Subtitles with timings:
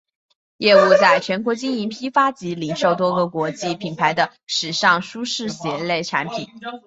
[0.57, 6.47] 业务在全球经营批发及零售多个国际品牌的时尚舒适鞋类产品。